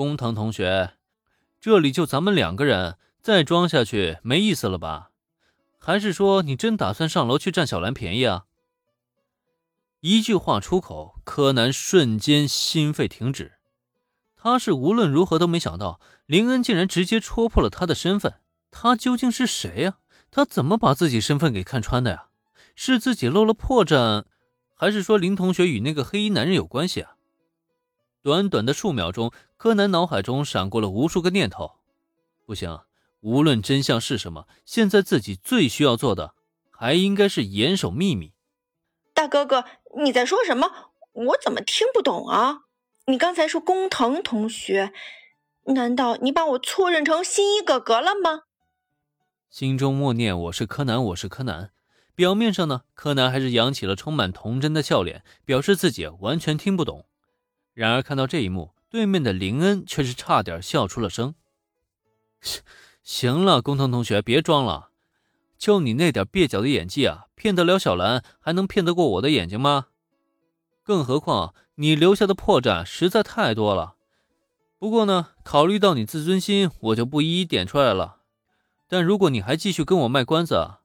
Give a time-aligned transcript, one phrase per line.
[0.00, 0.94] 工藤同学，
[1.60, 5.10] 这里就咱们两个人，再装下去没意思了吧？
[5.78, 8.46] 还是说你真打算上楼去占小兰便宜啊？
[10.00, 13.58] 一句话出口，柯南瞬间心肺停止。
[14.34, 18.40] 他是无论如何都没想到，林恩竟然直接戳破了他的身份。
[18.70, 19.98] 他究竟是谁呀？
[20.30, 22.28] 他怎么把自己身份给看穿的呀？
[22.74, 24.24] 是自己露了破绽，
[24.74, 27.16] 还是说林同学与那个黑衣男人有关系啊？
[28.22, 31.76] 短短的数秒钟，柯南脑海中闪过了无数个念头。
[32.44, 32.80] 不行，
[33.20, 36.34] 无论真相是什么，现在自己最需要做的，
[36.70, 38.32] 还应该是严守秘密。
[39.14, 39.64] 大哥哥，
[40.02, 40.70] 你在说什么？
[41.12, 42.60] 我怎么听不懂啊？
[43.06, 44.92] 你刚才说工藤同学，
[45.64, 48.42] 难道你把我错认成新一哥哥了吗？
[49.48, 51.72] 心中默念：“我是柯南，我是柯南。”
[52.14, 57.06] 表面上呢，柯南还是扬起了充满童真的笑脸，表示自己完全听不懂。
[57.74, 61.34] 然而看到这一幕，对面的林恩却是差点笑出了声。
[63.02, 64.90] 行了，工藤同学，别装了，
[65.58, 69.86] 就你那点蹩脚的演技啊，骗得了小兰，还能骗得过我的眼睛吗？
[70.82, 73.94] 更何况你留下的破绽实在太多了。
[74.78, 78.18] 不过呢，考虑到你自尊心，我就不一一点出来了。
[78.88, 80.76] 但如果你还继续跟我卖关子，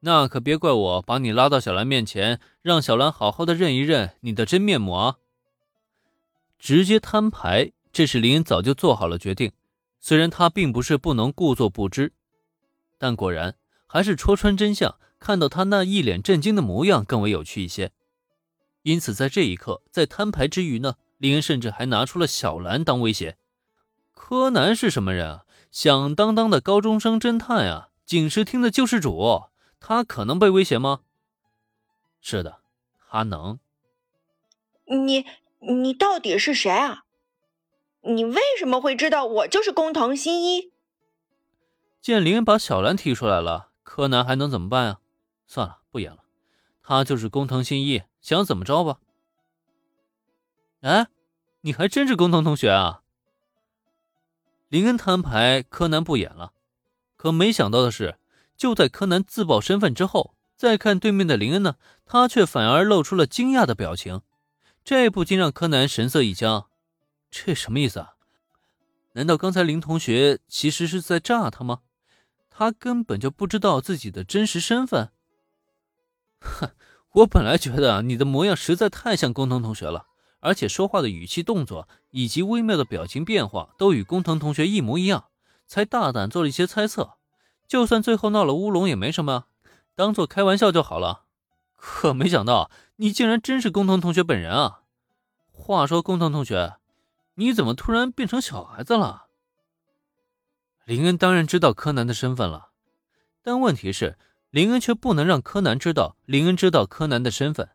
[0.00, 5.16] 那可别怪我把你拉到小兰面前，让小兰好好的认一认你的真面目啊！
[6.60, 9.50] 直接摊牌，这是林恩早就做好了决定。
[9.98, 12.12] 虽然他并不是不能故作不知，
[12.98, 17.90] 但果然还是戳穿真相，看到他那一脸震惊的模样更为有趣一些。
[18.82, 23.36] 因此，在这一刻，在摊牌之余呢，林恩甚至还拿出了小兰当威胁。
[24.12, 25.44] 柯南是什么人啊？
[25.70, 29.44] 响当当的高中生侦探啊，警视厅的救世主。
[29.80, 31.00] 他可能被威胁吗？
[32.20, 32.58] 是的，
[33.08, 33.58] 他能。
[34.84, 35.24] 你
[35.60, 37.04] 你到底是谁啊？
[38.02, 40.72] 你为什么会知道我就是工藤新一？
[42.00, 45.00] 见林恩把小兰提出来了，柯南还能怎么办啊？
[45.46, 46.24] 算了，不演了。
[46.82, 48.98] 他就是工藤新一，想怎么着吧？
[50.80, 51.08] 哎，
[51.60, 53.02] 你还真是工藤同学啊！
[54.68, 56.52] 林恩摊牌，柯南不演了。
[57.16, 58.16] 可没想到的是。
[58.56, 64.20] 就在柯南自曝身份之后，再看对面的林恩呢，他却反而露出了惊讶的表情，
[64.90, 66.66] 这不禁让柯南神色一僵。
[67.30, 68.14] 这什么意思啊？
[69.12, 71.82] 难道刚才林同学其实是在诈他吗？
[72.50, 75.12] 他根本就不知道自己的真实身份。
[76.40, 76.72] 哼，
[77.12, 80.06] 我本来觉得你的模样实在太像工藤同学了，
[80.40, 85.26] 而且说话的语气、动作以及微妙的表情变化都与工藤同学一模一样，
[85.68, 87.12] 才大胆做了一些猜测。
[87.68, 89.44] 就算最后闹了乌龙也没什么，
[89.94, 91.26] 当做开玩笑就好了。
[91.76, 94.78] 可没想到你竟然真是工藤同学本人啊！
[95.60, 96.76] 话说，工藤同学，
[97.34, 99.26] 你怎么突然变成小孩子了？
[100.86, 102.70] 林恩当然知道柯南的身份了，
[103.42, 104.18] 但问题是，
[104.50, 107.68] 林恩却不能让柯南知道林恩知道柯南的身份，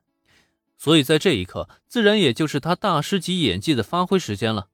[0.75, 4.67] 所以在这一刻，自然也就是他大师级演技的发挥时间了。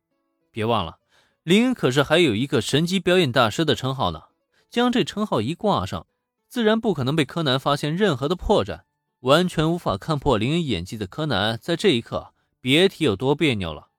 [0.49, 0.97] 别忘了，
[1.43, 4.23] 林恩可是还有一个神级表演大师的称号呢。
[4.69, 6.07] 将这称号一挂上，
[6.47, 8.83] 自然不可能被柯南发现任何的破绽。
[9.19, 13.89] 完全无法看破林恩演技的柯南，在这一刻别提有多别扭了。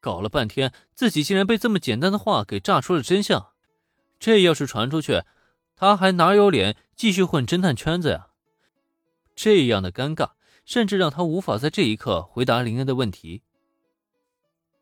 [0.00, 3.52] 搞了半天，自己竟然被这么简单的话给炸出了真相。
[4.18, 5.22] 这要是传出去，
[5.76, 8.28] 他还哪有脸继续混侦探圈子呀？
[9.34, 10.30] 这样的尴尬，
[10.64, 13.42] 甚至让他无法在这一刻回答林恩的问题。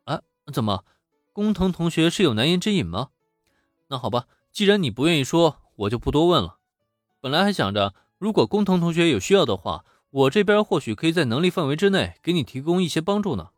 [0.05, 0.21] 啊，
[0.53, 0.85] 怎么，
[1.33, 3.09] 工藤同学是有难言之隐吗？
[3.87, 4.27] 那好吧。
[4.51, 6.59] 既然你不愿意说，我就不多问了。
[7.19, 9.83] 本来还想着，如果工藤同学有需要的话，
[10.15, 13.49] 我这边或许可以在能力范围之内给你提供一些帮助呢。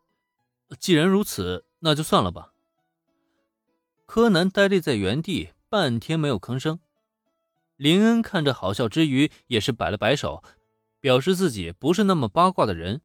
[0.79, 2.51] 既然如此，那就算了吧。
[4.07, 6.79] 柯南呆立在原地，半天没有吭声。
[7.75, 10.41] 林恩看着好笑之余，也是摆了摆手，
[10.99, 13.01] 表示自己不是那么八卦的人，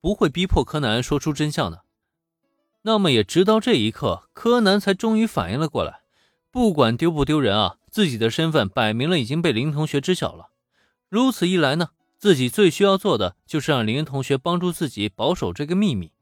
[0.00, 1.82] 不会逼迫柯南说出真相的。
[2.82, 6.02] 那么也直到这一刻，柯南才终于反应了过来。
[6.52, 10.50] 不管丢不丢人啊，自己的身份摆明了已经被林同学知晓了。
[11.08, 16.12] 如此一来呢，自己最需要做的就是让林恩同学帮助自己保守这个秘密。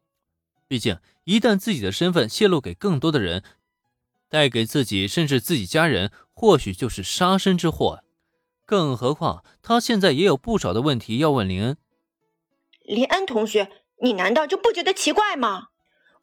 [0.68, 3.42] 毕竟，一旦自己的身份泄露给更多的人，
[4.28, 8.02] 带给自己甚至自己家人，或许就是杀身之祸。
[8.64, 11.76] 更何况，他现在也有不少的问题要问林恩。
[12.82, 13.70] 林恩同学，
[14.02, 15.68] 你难道就不觉得奇怪吗？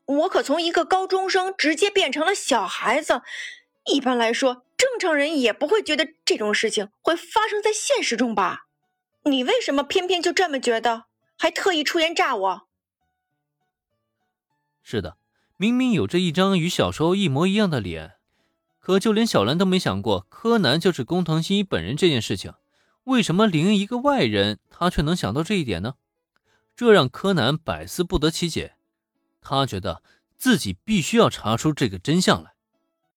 [0.05, 3.21] 我可从一个高中生直接变成了小孩子。
[3.85, 8.67] 一般来说，正常人也不会觉得这种事情会发生在现实中吧？
[9.25, 11.05] 你为什么偏偏就这么觉得，
[11.37, 12.67] 还特意出言炸我？
[14.81, 15.17] 是的，
[15.55, 18.15] 明明有着一张与小时候一模一样的脸，
[18.79, 22.53] 可就连小兰都没想过柯南就是工藤新一本人这件事情。
[23.05, 25.95] 为什么林一个外人，他却能想到这一点呢？
[26.75, 28.75] 这让柯南百思不得其解。
[29.41, 30.01] 他觉得
[30.37, 32.52] 自己必须要查出这个真相来。